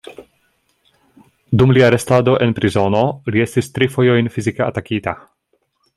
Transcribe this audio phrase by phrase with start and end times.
[1.61, 3.03] Dum lia restado en prizono
[3.35, 5.15] li estis tri fojojn fizike atakita.